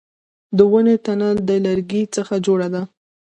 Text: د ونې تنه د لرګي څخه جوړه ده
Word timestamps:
د 0.57 0.59
ونې 0.71 0.95
تنه 1.05 1.29
د 1.47 1.49
لرګي 1.65 2.03
څخه 2.15 2.33
جوړه 2.45 2.67
ده 2.73 2.81